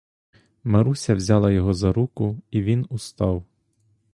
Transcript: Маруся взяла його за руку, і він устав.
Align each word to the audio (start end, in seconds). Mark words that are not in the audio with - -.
Маруся 0.63 1.15
взяла 1.15 1.51
його 1.51 1.73
за 1.73 1.93
руку, 1.93 2.39
і 2.51 2.61
він 2.61 2.85
устав. 2.89 3.43